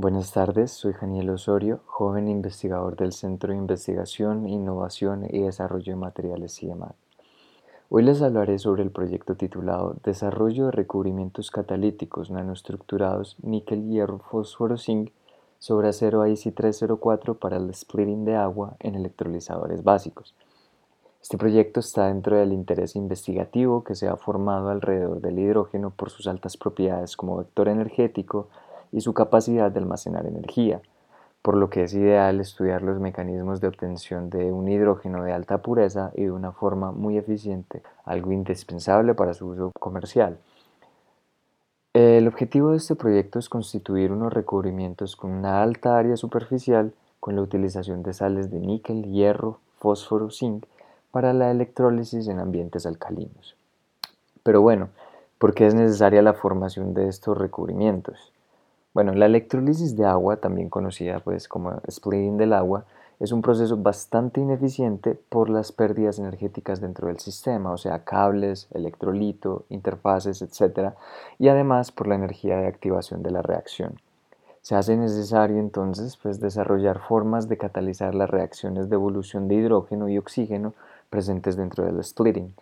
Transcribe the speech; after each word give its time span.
Buenas 0.00 0.30
tardes, 0.30 0.70
soy 0.70 0.92
Janiel 0.92 1.30
Osorio, 1.30 1.80
joven 1.86 2.28
investigador 2.28 2.94
del 2.94 3.12
Centro 3.12 3.50
de 3.52 3.58
Investigación, 3.58 4.46
Innovación 4.46 5.26
y 5.28 5.40
Desarrollo 5.40 5.92
de 5.92 5.96
Materiales 5.96 6.54
CIEMAT. 6.54 6.94
Hoy 7.88 8.04
les 8.04 8.22
hablaré 8.22 8.60
sobre 8.60 8.84
el 8.84 8.92
proyecto 8.92 9.34
titulado 9.34 9.96
Desarrollo 10.04 10.66
de 10.66 10.70
recubrimientos 10.70 11.50
catalíticos 11.50 12.30
nanoestructurados 12.30 13.38
níquel, 13.42 13.88
hierro, 13.88 14.20
fósforo, 14.20 14.78
zinc 14.78 15.10
sobre 15.58 15.88
acero 15.88 16.24
IC304 16.24 17.36
para 17.36 17.56
el 17.56 17.74
splitting 17.74 18.24
de 18.24 18.36
agua 18.36 18.76
en 18.78 18.94
electrolizadores 18.94 19.82
básicos. 19.82 20.36
Este 21.20 21.36
proyecto 21.36 21.80
está 21.80 22.06
dentro 22.06 22.36
del 22.36 22.52
interés 22.52 22.94
investigativo 22.94 23.82
que 23.82 23.96
se 23.96 24.06
ha 24.06 24.16
formado 24.16 24.68
alrededor 24.68 25.20
del 25.20 25.40
hidrógeno 25.40 25.90
por 25.90 26.10
sus 26.10 26.28
altas 26.28 26.56
propiedades 26.56 27.16
como 27.16 27.38
vector 27.38 27.66
energético, 27.66 28.48
y 28.92 29.00
su 29.00 29.14
capacidad 29.14 29.70
de 29.70 29.80
almacenar 29.80 30.26
energía, 30.26 30.80
por 31.42 31.56
lo 31.56 31.70
que 31.70 31.84
es 31.84 31.94
ideal 31.94 32.40
estudiar 32.40 32.82
los 32.82 33.00
mecanismos 33.00 33.60
de 33.60 33.68
obtención 33.68 34.30
de 34.30 34.52
un 34.52 34.68
hidrógeno 34.68 35.22
de 35.22 35.32
alta 35.32 35.58
pureza 35.58 36.10
y 36.14 36.24
de 36.24 36.30
una 36.30 36.52
forma 36.52 36.92
muy 36.92 37.16
eficiente, 37.16 37.82
algo 38.04 38.32
indispensable 38.32 39.14
para 39.14 39.34
su 39.34 39.46
uso 39.48 39.72
comercial. 39.78 40.38
El 41.94 42.28
objetivo 42.28 42.72
de 42.72 42.76
este 42.76 42.94
proyecto 42.94 43.38
es 43.38 43.48
constituir 43.48 44.12
unos 44.12 44.32
recubrimientos 44.32 45.16
con 45.16 45.30
una 45.30 45.62
alta 45.62 45.96
área 45.96 46.16
superficial 46.16 46.92
con 47.18 47.34
la 47.34 47.42
utilización 47.42 48.02
de 48.02 48.12
sales 48.12 48.50
de 48.50 48.60
níquel, 48.60 49.04
hierro, 49.04 49.58
fósforo, 49.78 50.30
zinc 50.30 50.64
para 51.10 51.32
la 51.32 51.50
electrólisis 51.50 52.28
en 52.28 52.38
ambientes 52.38 52.86
alcalinos. 52.86 53.56
Pero 54.42 54.60
bueno, 54.60 54.90
¿por 55.38 55.54
qué 55.54 55.66
es 55.66 55.74
necesaria 55.74 56.22
la 56.22 56.34
formación 56.34 56.94
de 56.94 57.08
estos 57.08 57.36
recubrimientos? 57.36 58.32
Bueno, 58.98 59.14
la 59.14 59.26
electrólisis 59.26 59.94
de 59.96 60.06
agua, 60.06 60.38
también 60.38 60.68
conocida 60.68 61.20
pues 61.20 61.46
como 61.46 61.80
splitting 61.88 62.36
del 62.36 62.52
agua, 62.52 62.84
es 63.20 63.30
un 63.30 63.42
proceso 63.42 63.76
bastante 63.76 64.40
ineficiente 64.40 65.14
por 65.14 65.50
las 65.50 65.70
pérdidas 65.70 66.18
energéticas 66.18 66.80
dentro 66.80 67.06
del 67.06 67.20
sistema, 67.20 67.70
o 67.70 67.76
sea, 67.78 68.02
cables, 68.02 68.66
electrolito, 68.74 69.66
interfaces, 69.68 70.42
etc. 70.42 70.94
Y 71.38 71.46
además 71.46 71.92
por 71.92 72.08
la 72.08 72.16
energía 72.16 72.56
de 72.56 72.66
activación 72.66 73.22
de 73.22 73.30
la 73.30 73.40
reacción. 73.40 74.00
Se 74.62 74.74
hace 74.74 74.96
necesario 74.96 75.60
entonces 75.60 76.16
pues, 76.16 76.40
desarrollar 76.40 76.98
formas 76.98 77.48
de 77.48 77.56
catalizar 77.56 78.16
las 78.16 78.28
reacciones 78.28 78.88
de 78.88 78.96
evolución 78.96 79.46
de 79.46 79.54
hidrógeno 79.54 80.08
y 80.08 80.18
oxígeno 80.18 80.74
presentes 81.08 81.56
dentro 81.56 81.84
del 81.84 82.02
splitting. 82.02 82.52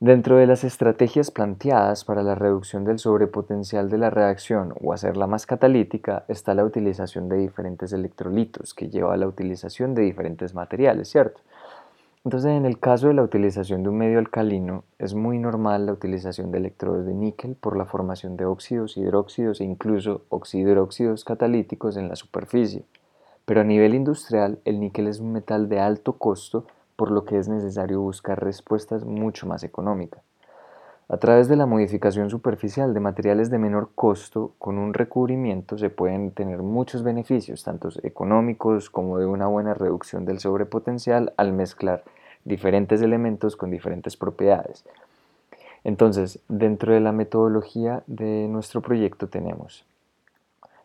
Dentro 0.00 0.36
de 0.36 0.46
las 0.46 0.62
estrategias 0.62 1.30
planteadas 1.30 2.04
para 2.04 2.22
la 2.22 2.34
reducción 2.34 2.84
del 2.84 2.98
sobrepotencial 2.98 3.88
de 3.88 3.96
la 3.96 4.10
reacción 4.10 4.74
o 4.82 4.92
hacerla 4.92 5.26
más 5.26 5.46
catalítica 5.46 6.26
está 6.28 6.52
la 6.52 6.66
utilización 6.66 7.30
de 7.30 7.38
diferentes 7.38 7.94
electrolitos, 7.94 8.74
que 8.74 8.90
lleva 8.90 9.14
a 9.14 9.16
la 9.16 9.26
utilización 9.26 9.94
de 9.94 10.02
diferentes 10.02 10.54
materiales, 10.54 11.08
¿cierto? 11.08 11.40
Entonces, 12.26 12.50
en 12.50 12.66
el 12.66 12.78
caso 12.78 13.08
de 13.08 13.14
la 13.14 13.22
utilización 13.22 13.84
de 13.84 13.88
un 13.88 13.96
medio 13.96 14.18
alcalino, 14.18 14.84
es 14.98 15.14
muy 15.14 15.38
normal 15.38 15.86
la 15.86 15.94
utilización 15.94 16.50
de 16.50 16.58
electrodos 16.58 17.06
de 17.06 17.14
níquel 17.14 17.54
por 17.54 17.78
la 17.78 17.86
formación 17.86 18.36
de 18.36 18.44
óxidos, 18.44 18.98
hidróxidos 18.98 19.62
e 19.62 19.64
incluso 19.64 20.26
oxidróxidos 20.28 21.24
catalíticos 21.24 21.96
en 21.96 22.10
la 22.10 22.16
superficie. 22.16 22.84
Pero 23.46 23.62
a 23.62 23.64
nivel 23.64 23.94
industrial, 23.94 24.58
el 24.66 24.78
níquel 24.78 25.06
es 25.06 25.20
un 25.20 25.32
metal 25.32 25.70
de 25.70 25.80
alto 25.80 26.18
costo 26.18 26.66
por 26.96 27.10
lo 27.10 27.24
que 27.24 27.38
es 27.38 27.48
necesario 27.48 28.00
buscar 28.00 28.42
respuestas 28.42 29.04
mucho 29.04 29.46
más 29.46 29.62
económicas. 29.62 30.22
A 31.08 31.18
través 31.18 31.46
de 31.46 31.54
la 31.54 31.66
modificación 31.66 32.30
superficial 32.30 32.92
de 32.92 32.98
materiales 32.98 33.48
de 33.48 33.58
menor 33.58 33.90
costo 33.94 34.54
con 34.58 34.76
un 34.76 34.92
recubrimiento 34.92 35.78
se 35.78 35.88
pueden 35.88 36.32
tener 36.32 36.62
muchos 36.62 37.04
beneficios, 37.04 37.62
tanto 37.62 37.90
económicos 38.02 38.90
como 38.90 39.18
de 39.18 39.26
una 39.26 39.46
buena 39.46 39.72
reducción 39.72 40.24
del 40.24 40.40
sobrepotencial 40.40 41.32
al 41.36 41.52
mezclar 41.52 42.02
diferentes 42.44 43.02
elementos 43.02 43.54
con 43.54 43.70
diferentes 43.70 44.16
propiedades. 44.16 44.84
Entonces, 45.84 46.40
dentro 46.48 46.92
de 46.92 46.98
la 46.98 47.12
metodología 47.12 48.02
de 48.08 48.48
nuestro 48.48 48.80
proyecto 48.80 49.28
tenemos 49.28 49.84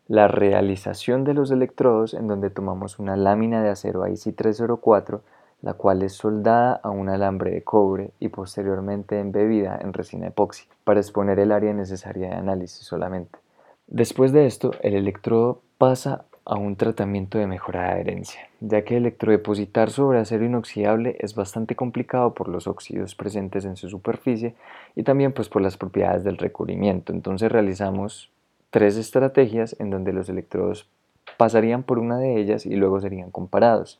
la 0.07 0.27
realización 0.27 1.23
de 1.23 1.33
los 1.33 1.49
electrodos 1.49 2.13
en 2.13 2.27
donde 2.27 2.51
tomamos 2.51 2.99
una 2.99 3.15
lámina 3.15 3.63
de 3.63 3.69
acero 3.69 4.05
IC304 4.05 5.21
la 5.61 5.73
cual 5.73 6.01
es 6.01 6.13
soldada 6.13 6.79
a 6.83 6.89
un 6.89 7.09
alambre 7.09 7.51
de 7.51 7.63
cobre 7.63 8.11
y 8.19 8.29
posteriormente 8.29 9.19
embebida 9.19 9.79
en 9.81 9.93
resina 9.93 10.27
epoxi 10.27 10.67
para 10.83 10.99
exponer 10.99 11.39
el 11.39 11.51
área 11.51 11.73
necesaria 11.73 12.29
de 12.29 12.35
análisis 12.35 12.85
solamente. 12.85 13.39
Después 13.87 14.31
de 14.31 14.45
esto, 14.45 14.71
el 14.81 14.95
electrodo 14.95 15.61
pasa 15.77 16.25
a 16.45 16.55
un 16.55 16.75
tratamiento 16.75 17.37
de 17.37 17.45
mejora 17.45 17.83
de 17.83 17.91
adherencia, 17.91 18.49
ya 18.59 18.83
que 18.83 18.97
electrodepositar 18.97 19.91
sobre 19.91 20.19
acero 20.19 20.45
inoxidable 20.45 21.15
es 21.19 21.35
bastante 21.35 21.75
complicado 21.75 22.33
por 22.33 22.47
los 22.47 22.67
óxidos 22.67 23.15
presentes 23.15 23.65
en 23.65 23.75
su 23.75 23.89
superficie 23.89 24.55
y 24.95 25.03
también 25.03 25.33
pues 25.33 25.49
por 25.49 25.61
las 25.61 25.77
propiedades 25.77 26.23
del 26.23 26.37
recubrimiento. 26.37 27.13
Entonces 27.13 27.51
realizamos 27.51 28.31
tres 28.71 28.97
estrategias 28.97 29.75
en 29.79 29.91
donde 29.91 30.13
los 30.13 30.29
electrodos 30.29 30.89
pasarían 31.37 31.83
por 31.83 31.99
una 31.99 32.17
de 32.17 32.39
ellas 32.39 32.65
y 32.65 32.75
luego 32.75 32.99
serían 32.99 33.29
comparados 33.29 33.99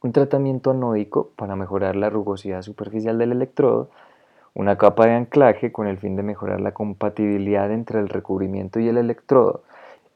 un 0.00 0.12
tratamiento 0.12 0.70
anódico 0.70 1.30
para 1.36 1.56
mejorar 1.56 1.96
la 1.96 2.10
rugosidad 2.10 2.62
superficial 2.62 3.18
del 3.18 3.32
electrodo, 3.32 3.90
una 4.54 4.78
capa 4.78 5.06
de 5.06 5.12
anclaje 5.12 5.72
con 5.72 5.86
el 5.86 5.98
fin 5.98 6.16
de 6.16 6.22
mejorar 6.22 6.60
la 6.60 6.72
compatibilidad 6.72 7.70
entre 7.72 8.00
el 8.00 8.08
recubrimiento 8.08 8.80
y 8.80 8.88
el 8.88 8.96
electrodo, 8.96 9.62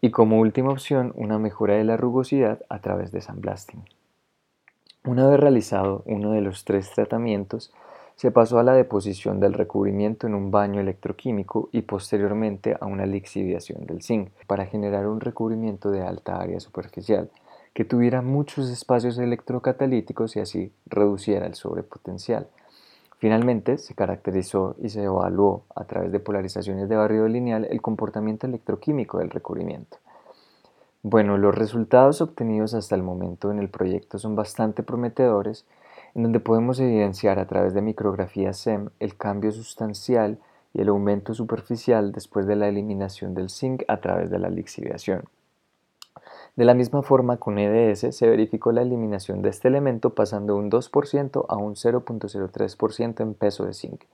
y 0.01 0.11
como 0.11 0.41
última 0.41 0.71
opción 0.71 1.13
una 1.17 1.39
mejora 1.39 1.75
de 1.75 1.85
la 1.85 1.97
rugosidad 1.97 2.61
a 2.69 2.81
través 2.81 3.13
de 3.13 3.21
sandblasting. 3.21 3.85
Una 5.05 5.27
vez 5.29 5.41
realizado 5.41 6.03
uno 6.07 6.31
de 6.33 6.41
los 6.41 6.65
tres 6.65 6.91
tratamientos, 6.91 7.73
se 8.15 8.31
pasó 8.31 8.59
a 8.59 8.63
la 8.63 8.75
deposición 8.75 9.41
del 9.41 9.55
recubrimiento 9.55 10.27
en 10.27 10.35
un 10.35 10.51
baño 10.51 10.81
electroquímico 10.81 11.71
y 11.73 11.83
posteriormente 11.83 12.77
a 12.81 12.87
una 12.87 13.07
lixiviación 13.07 13.85
del 13.87 14.03
zinc 14.03 14.31
para 14.47 14.67
generar 14.67 15.09
un 15.09 15.21
recubrimiento 15.21 15.91
de 15.91 16.03
alta 16.03 16.37
área 16.37 16.61
superficial 16.61 17.31
que 17.75 17.85
tuviera 17.85 18.23
muchos 18.23 18.69
espacios 18.69 19.19
electrocatalíticos 19.19 20.37
y 20.37 20.41
así 20.41 20.73
reduciera 20.87 21.47
el 21.47 21.55
sobrepotencial. 21.55 22.49
Finalmente, 23.19 23.79
se 23.79 23.95
caracterizó 23.95 24.75
y 24.83 24.89
se 24.89 25.05
evaluó 25.05 25.63
a 25.75 25.85
través 25.85 26.11
de 26.11 26.21
polarizaciones 26.21 26.89
de 26.89 26.97
barrido 26.97 27.29
lineal 27.29 27.67
el 27.71 27.81
comportamiento 27.81 28.47
electroquímico 28.47 29.19
del 29.19 29.31
recubrimiento. 29.31 29.99
Bueno, 31.05 31.39
los 31.39 31.55
resultados 31.55 32.21
obtenidos 32.21 32.75
hasta 32.75 32.95
el 32.95 33.03
momento 33.03 33.51
en 33.51 33.59
el 33.59 33.69
proyecto 33.69 34.19
son 34.19 34.37
bastante 34.37 34.83
prometedores, 34.83 35.65
en 36.15 36.25
donde 36.25 36.41
podemos 36.41 36.79
evidenciar 36.79 37.39
a 37.39 37.47
través 37.47 37.75
de 37.75 37.83
micrografía 37.83 38.53
SEM 38.53 38.91
el 39.01 39.17
cambio 39.17 39.51
sustancial 39.51 40.39
y 40.75 40.81
el 40.81 40.89
aumento 40.89 41.35
superficial 41.35 42.13
después 42.13 42.47
de 42.47 42.57
la 42.57 42.69
eliminación 42.69 43.35
del 43.35 43.51
zinc 43.51 43.83
a 43.89 44.01
través 44.01 44.31
de 44.31 44.39
la 44.39 44.49
lixiviación. 44.49 45.25
De 46.55 46.67
la 46.67 46.75
misma 46.75 47.03
forma, 47.03 47.39
con 47.39 47.59
EDS 47.59 48.15
se 48.15 48.29
verificó 48.29 48.73
la 48.73 48.83
eliminación 48.83 49.41
de 49.41 49.49
este 49.49 49.69
elemento 49.69 50.11
pasando 50.11 50.55
un 50.57 50.71
2% 50.71 51.47
a 51.49 51.57
un 51.57 51.77
0.03% 51.77 53.21
en 53.23 53.35
peso 53.35 53.65
de 53.65 53.73
zinc. 53.73 54.05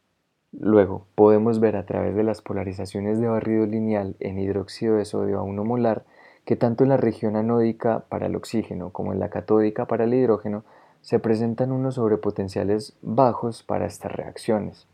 Luego, 0.53 1.05
podemos 1.17 1.59
ver 1.59 1.77
a 1.77 1.85
través 1.85 2.15
de 2.15 2.23
las 2.23 2.41
polarizaciones 2.41 3.21
de 3.21 3.29
barrido 3.29 3.67
lineal 3.67 4.15
en 4.21 4.39
hidróxido 4.39 4.97
de 4.97 5.05
sodio 5.05 5.41
a 5.41 5.43
1 5.43 5.65
molar 5.65 6.05
que 6.45 6.57
tanto 6.57 6.85
en 6.85 6.91
la 6.91 6.97
región 6.97 7.35
anódica 7.35 8.05
para 8.09 8.27
el 8.27 8.37
oxígeno 8.37 8.91
como 8.91 9.13
en 9.13 9.19
la 9.19 9.31
catódica 9.31 9.87
para 9.87 10.05
el 10.05 10.15
hidrógeno 10.15 10.65
se 11.03 11.19
presentan 11.19 11.73
unos 11.73 11.97
sobrepotenciales 11.97 12.97
bajos 13.03 13.63
para 13.63 13.87
estas 13.87 14.13
reacciones. 14.13 14.87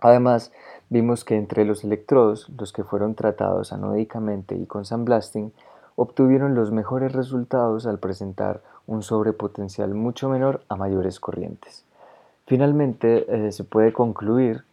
Además, 0.00 0.52
vimos 0.88 1.24
que 1.24 1.36
entre 1.36 1.64
los 1.64 1.84
electrodos, 1.84 2.48
los 2.58 2.72
que 2.72 2.82
fueron 2.82 3.14
tratados 3.14 3.72
anódicamente 3.72 4.56
y 4.56 4.66
con 4.66 4.84
sandblasting, 4.84 5.52
obtuvieron 5.96 6.54
los 6.54 6.72
mejores 6.72 7.12
resultados 7.12 7.86
al 7.86 7.98
presentar 7.98 8.60
un 8.86 9.02
sobrepotencial 9.02 9.94
mucho 9.94 10.28
menor 10.28 10.62
a 10.68 10.76
mayores 10.76 11.20
corrientes. 11.20 11.84
Finalmente, 12.46 13.26
eh, 13.28 13.52
se 13.52 13.64
puede 13.64 13.92
concluir 13.92 14.64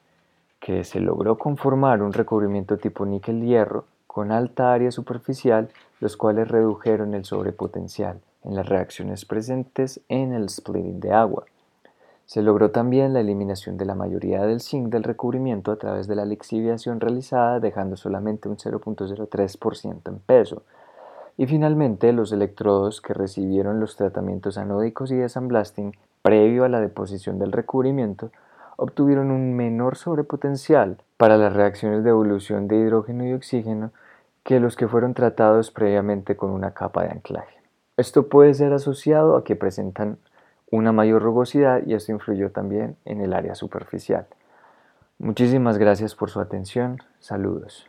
que 0.60 0.84
se 0.84 1.00
logró 1.00 1.38
conformar 1.38 2.02
un 2.02 2.14
recubrimiento 2.14 2.78
tipo 2.78 3.06
níquel-hierro 3.06 3.86
con 4.08 4.32
alta 4.32 4.74
área 4.74 4.92
superficial, 4.92 5.70
los 6.00 6.18
cuales 6.18 6.48
redujeron 6.48 7.14
el 7.14 7.26
sobrepotencial 7.26 8.20
en 8.44 8.56
las 8.56 8.68
reacciones 8.68 9.26
presentes 9.26 10.02
en 10.10 10.34
el 10.34 10.50
splitting 10.50 11.00
de 11.00 11.14
agua. 11.14 11.46
Se 12.26 12.42
logró 12.42 12.72
también 12.72 13.14
la 13.14 13.22
eliminación 13.22 13.78
de 13.78 13.86
la 13.86 13.96
mayoría 13.96 14.44
del 14.44 14.62
zinc 14.62 14.90
del 14.90 15.04
recubrimiento 15.04 15.72
a 15.72 15.78
través 15.78 16.08
de 16.08 16.16
la 16.16 16.26
lixiviación 16.26 17.00
realizada, 17.00 17.60
dejando 17.60 17.98
solamente 17.98 18.50
un 18.50 18.58
0.03% 18.58 20.10
en 20.10 20.20
peso, 20.20 20.64
y 21.40 21.48
finalmente, 21.48 22.12
los 22.12 22.34
electrodos 22.34 23.00
que 23.00 23.14
recibieron 23.14 23.80
los 23.80 23.96
tratamientos 23.96 24.58
anódicos 24.58 25.10
y 25.10 25.16
de 25.16 25.30
sandblasting 25.30 25.96
previo 26.22 26.66
a 26.66 26.68
la 26.68 26.82
deposición 26.82 27.40
del 27.40 27.54
recubrimiento 27.54 28.30
obtuvieron 28.76 29.32
un 29.32 29.56
menor 29.56 29.96
sobrepotencial 29.96 30.98
para 31.16 31.38
las 31.38 31.54
reacciones 31.54 32.04
de 32.04 32.10
evolución 32.10 32.68
de 32.68 32.76
hidrógeno 32.76 33.26
y 33.26 33.32
oxígeno 33.32 33.92
que 34.44 34.60
los 34.60 34.76
que 34.76 34.90
fueron 34.90 35.14
tratados 35.14 35.72
previamente 35.72 36.36
con 36.36 36.50
una 36.50 36.74
capa 36.74 37.04
de 37.04 37.12
anclaje. 37.12 37.56
Esto 37.96 38.28
puede 38.28 38.54
ser 38.54 38.74
asociado 38.74 39.38
a 39.38 39.46
que 39.46 39.56
presentan 39.56 40.18
una 40.70 40.92
mayor 40.92 41.22
rugosidad 41.22 41.88
y 41.88 41.94
esto 41.94 42.12
influyó 42.12 42.52
también 42.52 42.98
en 43.06 43.22
el 43.22 43.32
área 43.32 43.56
superficial. 43.56 44.28
Muchísimas 45.20 45.78
gracias 45.78 46.16
por 46.16 46.30
su 46.30 46.42
atención. 46.42 46.98
Saludos. 47.20 47.88